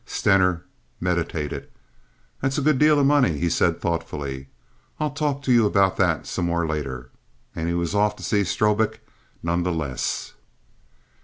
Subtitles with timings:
[0.03, 0.65] Stener
[0.99, 1.69] meditated.
[2.41, 4.47] "That's a good deal of money," he said, thoughtfully.
[4.99, 7.11] "I'll talk to you about that some more later."
[7.55, 9.01] And he was off to see Strobik
[9.43, 10.33] none the less.